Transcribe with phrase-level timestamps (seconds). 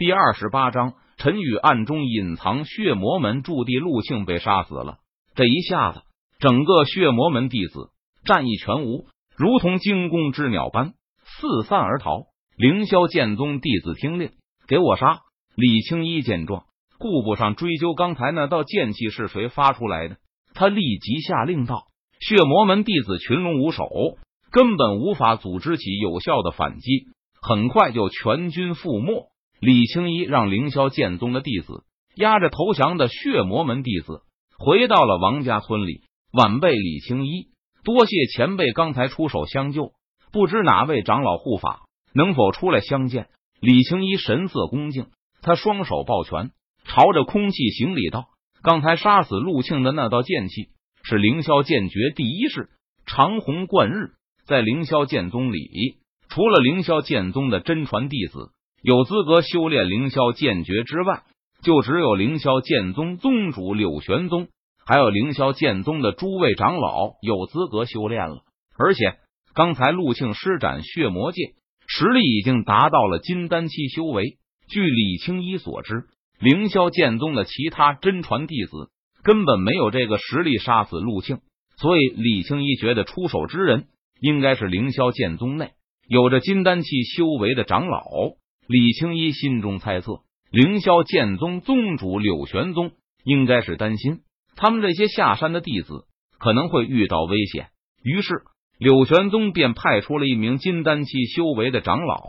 [0.00, 4.96] 第二十八章，陈宇暗中隐藏血魔门驻地，陆庆被杀死了。
[5.34, 6.00] 这一下子，
[6.38, 7.90] 整个血魔门弟子
[8.24, 9.04] 战意全无，
[9.36, 12.22] 如同惊弓之鸟般四散而逃。
[12.56, 14.30] 凌霄剑宗弟子听令，
[14.66, 15.18] 给我杀！
[15.54, 16.64] 李青衣见状，
[16.98, 20.16] 顾不上追究刚才那道剑气是谁发出来的，
[20.54, 21.84] 他立即下令道
[22.26, 23.86] ：“血魔门弟子群龙无首，
[24.50, 27.08] 根本无法组织起有效的反击，
[27.42, 29.26] 很快就全军覆没。”
[29.60, 31.84] 李青衣让凌霄剑宗的弟子
[32.14, 34.22] 押着投降的血魔门弟子
[34.58, 36.00] 回到了王家村里。
[36.32, 37.48] 晚辈李青衣，
[37.84, 39.92] 多谢前辈刚才出手相救。
[40.32, 41.82] 不知哪位长老护法
[42.14, 43.28] 能否出来相见？
[43.60, 45.08] 李青衣神色恭敬，
[45.42, 46.52] 他双手抱拳，
[46.84, 48.28] 朝着空气行礼道
[48.62, 50.68] ：“刚才杀死陆庆的那道剑气
[51.02, 52.70] 是凌霄剑诀第一式
[53.04, 54.12] 长虹贯日，
[54.46, 55.96] 在凌霄剑宗里，
[56.28, 61.22] 除了凌霄剑宗的真传弟子。”有资格修炼凌霄剑诀之外，
[61.62, 64.48] 就只有凌霄剑宗宗主柳玄宗，
[64.86, 68.38] 还有凌霄剑宗的诸位长老有资格修炼了。
[68.78, 69.18] 而且
[69.54, 71.52] 刚才陆庆施展血魔界，
[71.86, 74.38] 实力已经达到了金丹期修为。
[74.68, 76.04] 据李青衣所知，
[76.38, 78.70] 凌霄剑宗的其他真传弟子
[79.22, 81.40] 根本没有这个实力杀死陆庆，
[81.76, 83.88] 所以李青衣觉得出手之人
[84.22, 85.72] 应该是凌霄剑宗内
[86.08, 88.00] 有着金丹期修为的长老。
[88.72, 90.20] 李青衣心中猜测，
[90.52, 92.92] 凌霄剑宗宗主柳玄宗
[93.24, 94.20] 应该是担心
[94.54, 96.04] 他们这些下山的弟子
[96.38, 97.70] 可能会遇到危险，
[98.04, 98.42] 于是
[98.78, 102.22] 柳玄宗便派出了一名金丹期修为的长老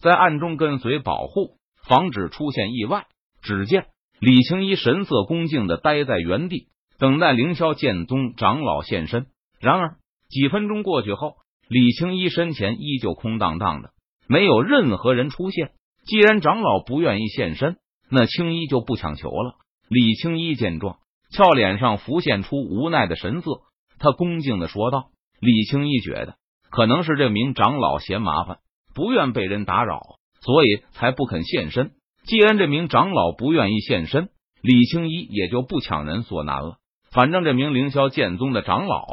[0.00, 1.56] 在暗中跟随保护，
[1.86, 3.06] 防止出现意外。
[3.40, 3.86] 只见
[4.18, 6.66] 李青衣神色恭敬的待在原地，
[6.98, 9.26] 等待凌霄剑宗长老现身。
[9.60, 9.98] 然而
[10.30, 11.36] 几分钟过去后，
[11.68, 13.90] 李青衣身前依旧空荡荡的。
[14.28, 15.70] 没有任何人出现。
[16.04, 17.76] 既然长老不愿意现身，
[18.10, 19.54] 那青衣就不强求了。
[19.88, 20.98] 李青衣见状，
[21.30, 23.62] 俏脸上浮现出无奈的神色。
[23.98, 25.06] 他恭敬的说道
[25.40, 26.36] ：“李青衣觉得
[26.70, 28.58] 可能是这名长老嫌麻烦，
[28.94, 30.00] 不愿被人打扰，
[30.40, 31.92] 所以才不肯现身。
[32.24, 34.28] 既然这名长老不愿意现身，
[34.60, 36.76] 李青衣也就不强人所难了。
[37.10, 39.06] 反正这名凌霄剑宗的长老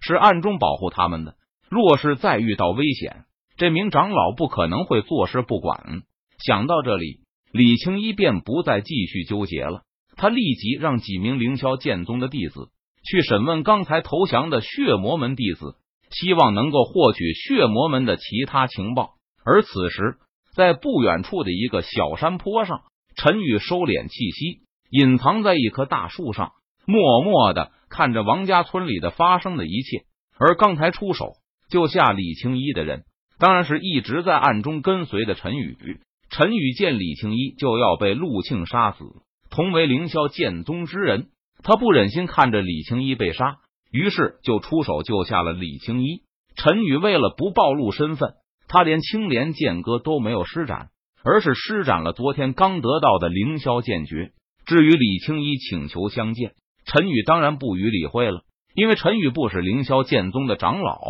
[0.00, 1.34] 是暗中保护他们的，
[1.68, 3.24] 若是再遇到危险。”
[3.60, 6.00] 这名长老不可能会坐视不管。
[6.38, 7.20] 想到这里，
[7.52, 9.82] 李青衣便不再继续纠结了。
[10.16, 12.70] 他立即让几名凌霄剑宗的弟子
[13.04, 15.76] 去审问刚才投降的血魔门弟子，
[16.08, 19.16] 希望能够获取血魔门的其他情报。
[19.44, 20.16] 而此时，
[20.54, 22.80] 在不远处的一个小山坡上，
[23.14, 26.52] 陈宇收敛气息，隐藏在一棵大树上，
[26.86, 30.06] 默默的看着王家村里的发生的一切。
[30.38, 31.34] 而刚才出手
[31.68, 33.04] 救下李青衣的人。
[33.40, 35.98] 当然是一直在暗中跟随的陈宇。
[36.28, 39.04] 陈宇见李青衣就要被陆庆杀死，
[39.50, 41.28] 同为凌霄剑宗之人，
[41.64, 43.56] 他不忍心看着李青衣被杀，
[43.90, 46.20] 于是就出手救下了李青衣。
[46.54, 48.34] 陈宇为了不暴露身份，
[48.68, 50.90] 他连青莲剑歌都没有施展，
[51.24, 54.32] 而是施展了昨天刚得到的凌霄剑诀。
[54.66, 56.52] 至于李青衣请求相见，
[56.84, 58.42] 陈宇当然不予理会了，
[58.74, 61.00] 因为陈宇不是凌霄剑宗的长老，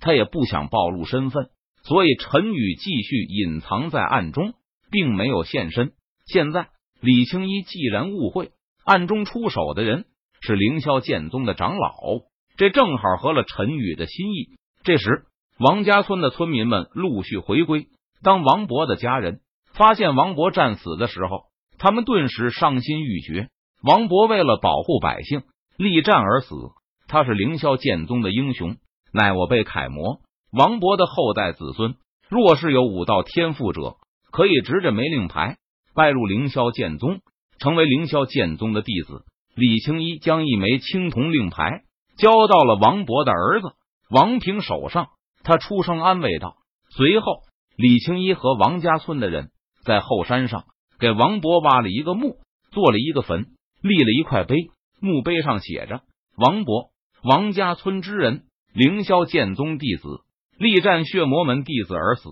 [0.00, 1.48] 他也不想暴露身份。
[1.90, 4.54] 所以，陈宇继续隐藏在暗中，
[4.92, 5.90] 并没有现身。
[6.24, 6.68] 现在，
[7.00, 8.52] 李青衣既然误会
[8.84, 10.04] 暗中出手的人
[10.40, 11.90] 是凌霄剑宗的长老，
[12.56, 14.50] 这正好合了陈宇的心意。
[14.84, 15.24] 这时，
[15.58, 17.88] 王家村的村民们陆续回归。
[18.22, 19.40] 当王博的家人
[19.74, 21.46] 发现王博战死的时候，
[21.76, 23.48] 他们顿时伤心欲绝。
[23.82, 25.42] 王博为了保护百姓，
[25.76, 26.54] 力战而死，
[27.08, 28.76] 他是凌霄剑宗的英雄，
[29.12, 30.20] 乃我辈楷模。
[30.52, 31.94] 王博的后代子孙，
[32.28, 33.98] 若是有武道天赋者，
[34.32, 35.58] 可以执着梅令牌
[35.94, 37.20] 拜入凌霄剑宗，
[37.60, 39.24] 成为凌霄剑宗的弟子。
[39.54, 41.82] 李青衣将一枚青铜令牌
[42.16, 43.74] 交到了王博的儿子
[44.10, 45.10] 王平手上，
[45.44, 46.56] 他出声安慰道。
[46.90, 47.42] 随后，
[47.76, 49.50] 李青衣和王家村的人
[49.84, 50.64] 在后山上
[50.98, 52.38] 给王博挖了一个墓，
[52.72, 53.46] 做了一个坟，
[53.82, 54.56] 立了一块碑，
[55.00, 56.00] 墓碑上写着
[56.36, 56.90] ：“王博，
[57.22, 60.22] 王家村之人，凌霄剑宗弟子。”
[60.60, 62.28] 力战血魔门弟子而死，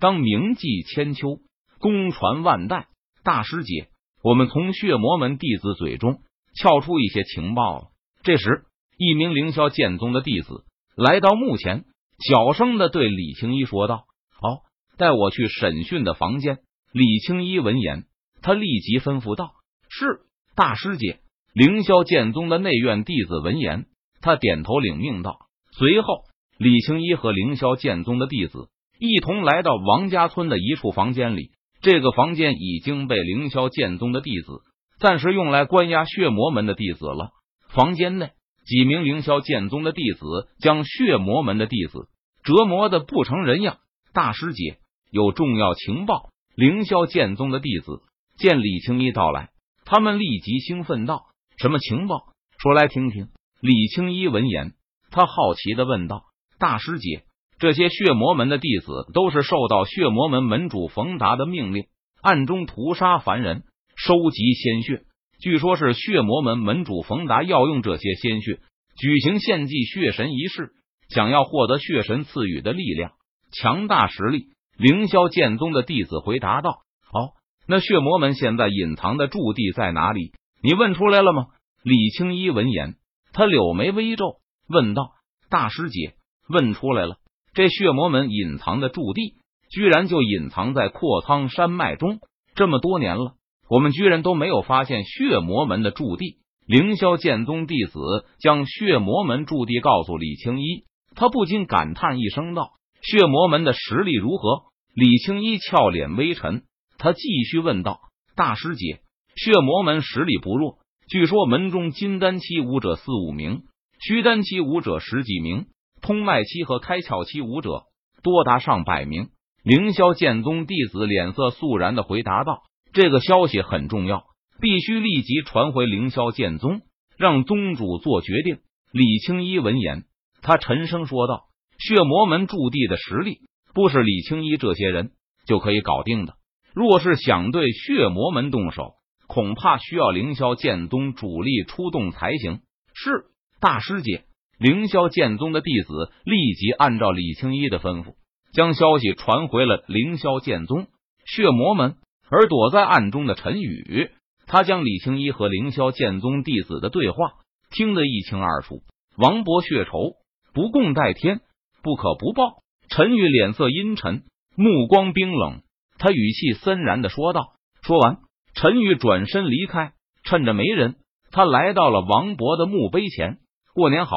[0.00, 1.38] 当铭记千秋，
[1.78, 2.88] 功传万代。
[3.22, 3.86] 大师姐，
[4.20, 6.18] 我们从血魔门弟子嘴中
[6.56, 7.92] 撬出一些情报。
[8.24, 8.64] 这时，
[8.98, 10.64] 一名凌霄剑宗的弟子
[10.96, 11.84] 来到墓前，
[12.18, 14.06] 小声的对李青衣说道
[14.42, 14.62] ：“好，
[14.96, 16.58] 带我去审讯的房间。”
[16.92, 18.06] 李青衣闻言，
[18.42, 19.52] 他立即吩咐道
[19.88, 20.22] ：“是，
[20.56, 21.20] 大师姐。”
[21.54, 23.86] 凌霄剑宗的内院弟子闻言，
[24.20, 25.38] 他点头领命道
[25.78, 26.24] ：“随后。”
[26.62, 28.68] 李青衣和凌霄剑宗的弟子
[29.00, 31.50] 一同来到王家村的一处房间里，
[31.80, 34.60] 这个房间已经被凌霄剑宗的弟子
[35.00, 37.30] 暂时用来关押血魔门的弟子了。
[37.70, 38.30] 房间内，
[38.64, 40.20] 几名凌霄剑宗的弟子
[40.60, 42.06] 将血魔门的弟子
[42.44, 43.78] 折磨的不成人样。
[44.14, 44.76] 大师姐
[45.10, 46.30] 有重要情报。
[46.54, 48.02] 凌霄剑宗的弟子
[48.36, 49.50] 见李青衣到来，
[49.84, 51.24] 他们立即兴奋道
[51.58, 52.26] ：“什么情报？
[52.58, 53.30] 说来听听。”
[53.60, 54.74] 李青衣闻言，
[55.10, 56.22] 他好奇的问道
[56.62, 57.24] ：“大师姐，
[57.58, 61.86] 这些血魔门的弟子都是受到血魔门门主冯达的命令，
[62.22, 63.64] 暗中屠杀凡人，
[63.96, 65.02] 收集鲜血。
[65.40, 68.60] 据说，是血魔门门主冯达要用这些鲜血
[68.96, 70.70] 举行献祭血神仪式，
[71.08, 73.10] 想要获得血神赐予的力量、
[73.50, 74.44] 强大实力。”
[74.78, 76.70] 凌霄剑宗的弟子回答道
[77.12, 77.34] ：“哦，
[77.66, 80.30] 那血魔门现在隐藏的驻地在哪里？
[80.62, 81.46] 你问出来了吗？”
[81.82, 82.94] 李青衣闻言，
[83.32, 84.36] 他柳眉微皱，
[84.68, 85.10] 问道
[85.50, 86.14] ：“大师姐，
[86.48, 87.16] 问出来了。
[87.54, 89.34] 这血魔门隐藏的驻地，
[89.70, 92.20] 居然就隐藏在阔苍山脉中。
[92.54, 93.34] 这么多年了，
[93.68, 97.98] 我们居然都没有发现血魔门的驻地。”凌霄剑宗弟子
[98.38, 100.84] 将血魔门驻地告诉李青衣，
[101.16, 102.70] 他不禁感叹一声道
[103.02, 104.62] ：“血魔门的实力如何？”
[104.94, 106.62] 李青衣俏脸微沉，
[106.98, 108.00] 他继续问道
[108.36, 109.00] ：“大师姐，
[109.34, 110.78] 血魔门实力不弱，
[111.08, 113.62] 据说门中金丹期武者四五名，
[114.00, 115.66] 虚丹期武者十几名，
[116.02, 117.84] 通脉期和开窍期武者
[118.22, 119.30] 多达上百名。”
[119.64, 124.24] 凌霄剑宗弟子脸色肃然的回答道：“这个消息很重要，
[124.60, 126.82] 必须立即传回凌霄剑宗，
[127.16, 128.58] 让宗主做决定。”
[128.92, 130.04] 李青衣闻言，
[130.42, 131.44] 他沉声说道
[131.78, 133.38] ：“血魔门驻地的实力。”
[133.72, 135.12] 不是李青衣这些人
[135.46, 136.34] 就可以搞定的。
[136.74, 138.96] 若是想对血魔门动手，
[139.28, 142.60] 恐怕需要凌霄剑宗主力出动才行。
[142.92, 143.24] 是
[143.60, 144.24] 大师姐，
[144.58, 148.14] 凌霄剑宗的弟子立即按照李青衣的吩咐，
[148.52, 150.86] 将消息传回了凌霄剑宗
[151.24, 151.96] 血魔门。
[152.34, 154.10] 而躲在暗中的陈宇，
[154.46, 157.32] 他将李青衣和凌霄剑宗弟子的对话
[157.70, 158.80] 听得一清二楚。
[159.18, 160.14] 王博血仇
[160.54, 161.40] 不共戴天，
[161.82, 162.62] 不可不报。
[162.88, 164.22] 陈宇脸色阴沉，
[164.56, 165.60] 目光冰冷，
[165.98, 167.52] 他语气森然的说道。
[167.82, 168.20] 说完，
[168.54, 169.92] 陈宇转身离开。
[170.24, 170.94] 趁着没人，
[171.32, 173.40] 他来到了王博的墓碑前。
[173.74, 174.16] 过年好，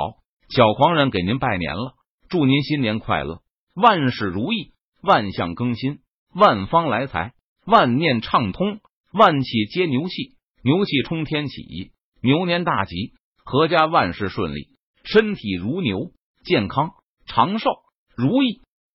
[0.50, 1.96] 小狂人给您拜年了，
[2.30, 3.42] 祝您新年快乐，
[3.74, 4.72] 万事如意，
[5.02, 6.00] 万象更新，
[6.34, 7.34] 万方来财，
[7.66, 8.80] 万念畅通，
[9.12, 13.14] 万气皆牛气，牛气冲天起，牛年大吉，
[13.44, 14.70] 阖家万事顺利，
[15.04, 16.12] 身体如牛，
[16.44, 16.92] 健康
[17.26, 17.72] 长寿
[18.16, 18.62] 如意。